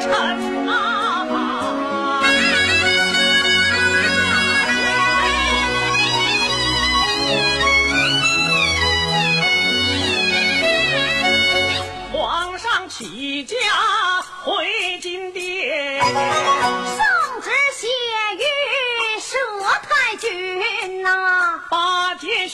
[0.00, 1.05] 尘啊。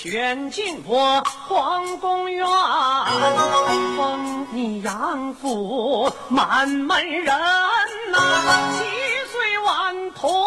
[0.02, 2.44] 选进我皇宫院，
[3.96, 7.26] 封你养父满门人
[8.10, 8.18] 呐、
[8.76, 8.84] 七
[9.30, 10.44] 岁顽童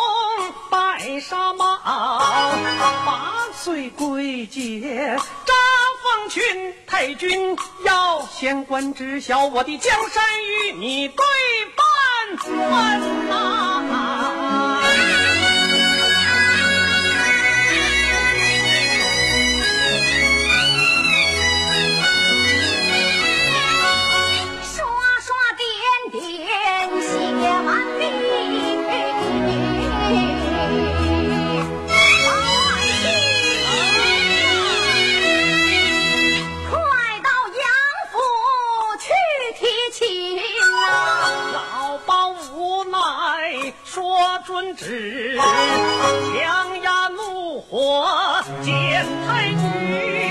[0.69, 5.15] 拜沙帽，八岁归节
[5.45, 5.53] 扎
[6.03, 11.15] 凤裙，太君要县官知晓我的江山与你对
[11.77, 11.85] 半。
[12.37, 14.04] 分呐、
[43.95, 44.03] 说
[44.45, 50.25] 准旨，强压怒火见太君。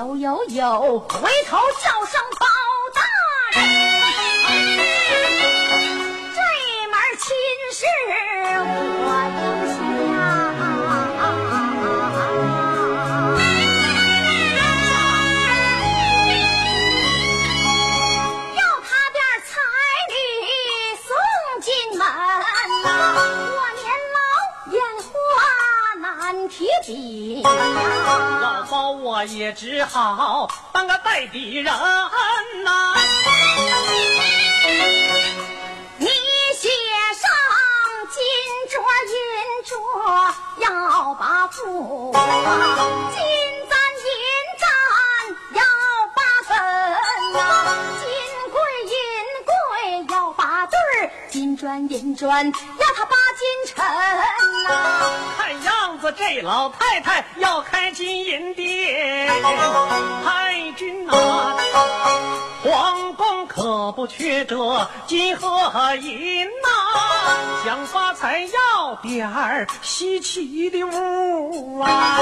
[0.00, 2.46] 有有有，回头叫声包
[28.70, 32.94] 老包我也只好当个代理人呐、
[35.98, 36.68] 你写
[37.18, 37.28] 上
[38.12, 38.22] 金
[38.70, 38.78] 镯
[39.10, 39.18] 银
[39.66, 39.74] 镯
[40.60, 42.18] 要把富啊，
[43.10, 43.18] 金
[43.68, 43.74] 簪
[44.06, 44.08] 银
[44.60, 44.62] 簪
[45.54, 45.60] 要
[46.14, 46.54] 把分
[47.32, 47.38] 呐、
[47.98, 48.06] 金
[48.52, 48.94] 贵银
[49.44, 49.50] 贵
[50.14, 52.52] 要把对儿，金砖银砖要
[52.94, 53.74] 他八斤沉
[54.62, 54.68] 呐、
[55.36, 59.28] 看样子这老太太要开金银店，
[60.24, 61.12] 太君呐、
[62.64, 72.18] 皇宫可不缺这金和银呐、想发财要点儿稀奇的物啊。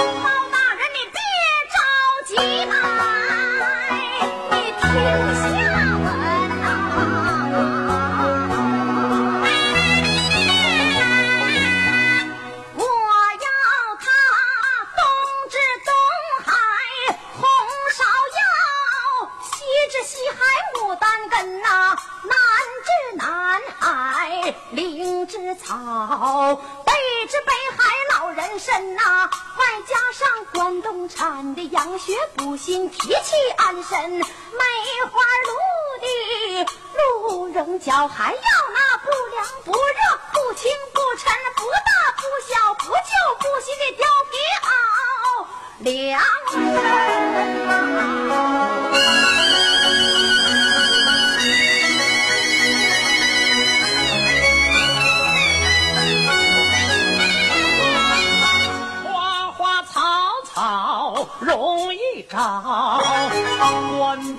[37.79, 38.41] 脚，还要
[38.75, 39.79] 那不凉不热、
[40.33, 44.67] 不轻不沉、不大不小、不旧不新的貂皮袄。
[45.85, 46.21] 良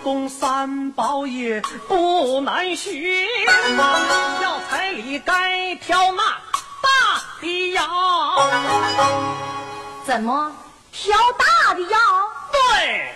[0.09, 3.27] 关公三宝也不难寻。
[4.41, 6.23] 要彩礼该挑那
[6.81, 6.89] 大
[7.39, 7.83] 的要。
[10.03, 10.51] 怎么
[10.91, 11.99] 挑大大的要。
[12.51, 13.13] 对，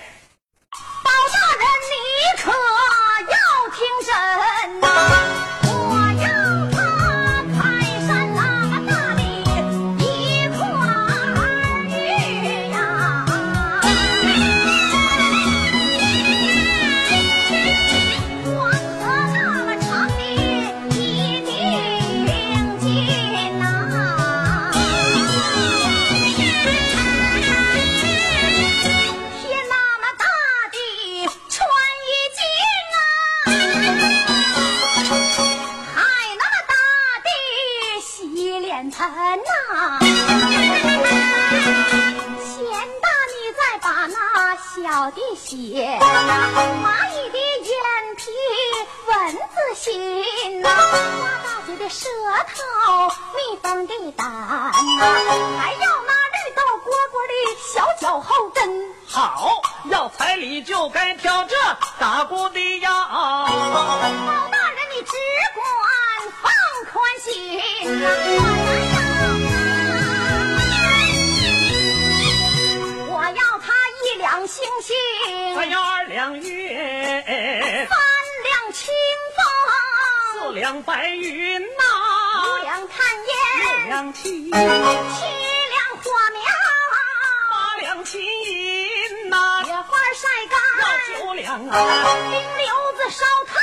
[54.00, 54.72] 的胆呐、
[55.60, 57.34] 还要那绿豆蝈蝈的
[57.74, 58.58] 小脚后跟。
[59.08, 61.56] 好，要彩礼就该挑这
[62.00, 62.90] 打鼓的呀。
[63.10, 64.10] 包
[64.52, 65.12] 大人，你只
[65.54, 65.62] 管
[66.42, 66.52] 放
[66.92, 67.32] 宽心
[68.02, 68.04] 呐、
[73.10, 73.68] 我要他，我要他
[74.04, 74.96] 一两星星，
[75.56, 77.96] 三呀二两月，三
[78.44, 78.92] 两清
[79.36, 79.38] 风
[80.34, 81.84] 四，两白云呐
[82.44, 82.98] 五呐，两炭
[83.64, 84.62] 六烟，两七，七两
[86.02, 86.42] 火苗，
[87.50, 90.58] 八两金银呐，野花晒要干，
[91.20, 91.74] 九两啊。
[92.30, 92.68] 冰溜
[92.98, 93.56] 子烧炭，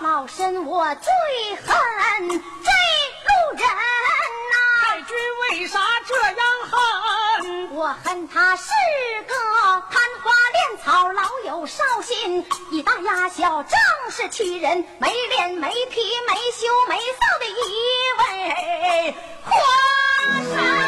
[0.00, 1.10] 老身我最
[1.56, 3.66] 恨这路人
[4.52, 6.38] 呐、太君为啥这样
[6.70, 7.74] 恨？
[7.74, 8.70] 我恨他是
[9.26, 9.34] 个
[9.90, 13.78] 贪花恋草，老有少心，以大压小，正
[14.10, 17.54] 是欺人，没脸没皮没羞没臊的一
[18.20, 19.50] 位花
[20.54, 20.85] 神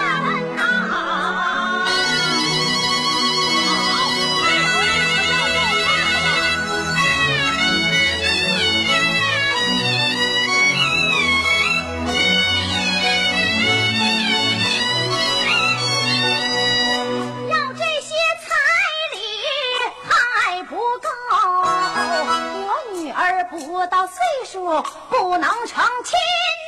[25.41, 26.19] 能成亲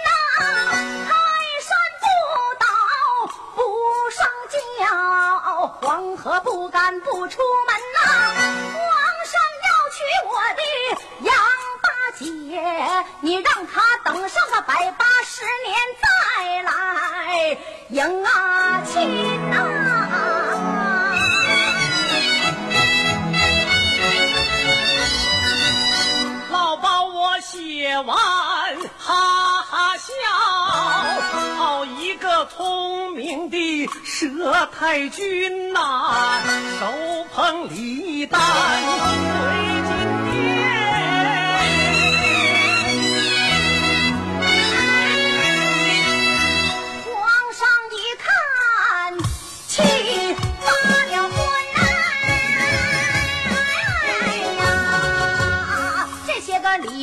[0.06, 0.08] 呐、
[1.06, 1.10] 泰
[1.60, 2.04] 山不
[2.60, 2.64] 倒
[3.56, 3.58] 不
[4.10, 4.54] 上轿，
[5.82, 7.98] 黄河不干不出门呐、
[8.72, 8.80] 皇
[9.26, 9.34] 上
[9.66, 9.98] 要娶
[10.28, 10.62] 我的
[11.22, 11.34] 杨
[11.82, 12.24] 大姐，
[13.20, 16.70] 你让她等上个百八十年再来
[17.88, 19.54] 迎啊亲呐、
[26.50, 28.16] 老包我写完，
[30.18, 31.30] 笑。
[31.98, 36.40] 一个聪明的佘太君呐、
[36.78, 36.86] 手
[37.34, 40.19] 捧礼单回金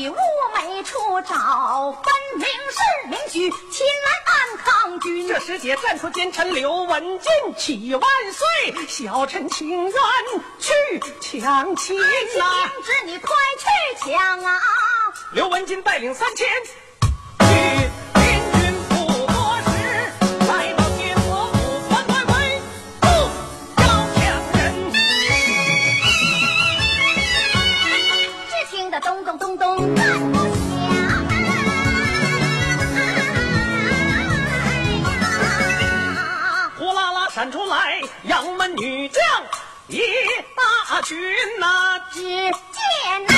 [0.10, 0.16] 物
[0.56, 5.28] 没处找，分明是明举亲来暗抗君。
[5.28, 8.88] 这时节暂出奸臣刘文静，启万岁！
[8.88, 9.94] 小臣情愿
[10.60, 11.98] 去抢亲
[12.38, 14.62] 呐、明知你快去抢啊！
[15.34, 16.48] 刘文金带领三千
[37.38, 39.24] 闪出来，杨门女将
[39.90, 40.02] 一
[40.56, 41.16] 大群
[41.60, 42.52] 呐、只见
[43.28, 43.34] 呐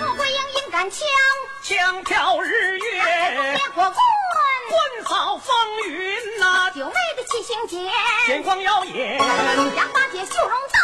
[0.00, 0.98] 穆桂英英杆枪，
[1.62, 3.92] 枪挑日月烈，火棍，
[4.70, 5.54] 棍扫风
[5.86, 7.92] 云呐、九妹的七星剑，
[8.26, 9.18] 剑光耀眼，
[9.76, 10.78] 杨八姐绣绒刀。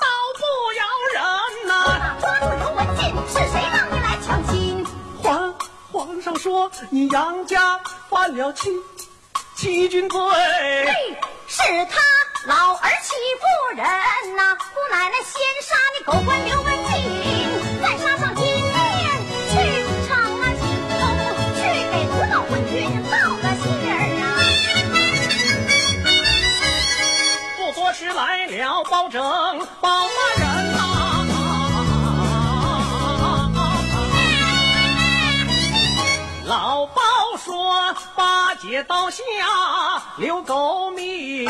[0.00, 0.06] 刀
[0.38, 0.44] 不
[0.76, 4.86] 饶人呐、抓住刘文静，是谁让你来抢亲？
[5.20, 5.52] 皇
[5.90, 8.70] 皇上说你杨家犯了欺
[9.56, 12.00] 欺君罪，嘿，是他
[12.46, 13.44] 老儿欺负
[13.76, 13.86] 人
[14.36, 16.92] 呐、姑奶奶先杀你狗官刘文静，
[17.80, 18.74] 再杀上金殿
[19.48, 19.52] 去
[20.06, 20.62] 长安行
[20.98, 21.00] 宫，
[21.54, 21.60] 去
[21.92, 24.26] 给不道昏君报个信儿啊！
[27.56, 29.22] 不多时来了包拯
[29.80, 29.88] 包
[38.64, 39.22] 八姐刀下
[40.16, 41.46] 留狗命，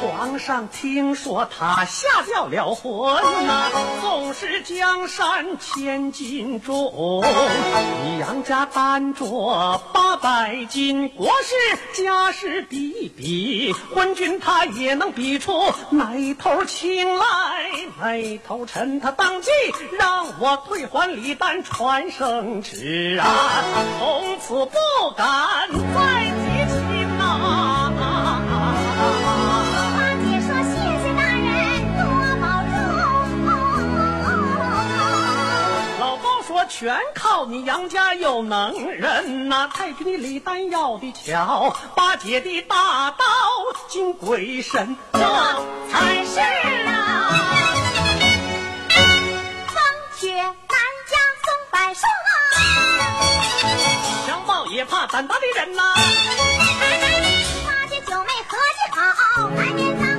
[0.00, 7.22] 皇上听说他下掉了魂呐、纵使江山千斤重，
[8.04, 19.50] 你杨家担着八百斤，国事家事比一比，昏君他也能比出哪头青来哪头沉，他当即
[19.98, 23.62] 让我退还礼单传圣旨啊，
[23.98, 24.78] 从此不
[25.16, 26.29] 敢再
[36.70, 43.24] 全靠你杨家有能人呐、太君的李丹要的巧，八姐的大刀
[43.88, 45.18] 惊鬼神，这
[45.90, 46.38] 才是
[46.86, 47.32] 啊！
[49.66, 49.82] 风
[50.16, 50.54] 雪南
[51.10, 52.32] 家松柏树啊，
[54.26, 55.82] 强暴也怕胆大的人呐、
[57.66, 60.09] 八姐九妹合计好，来年咱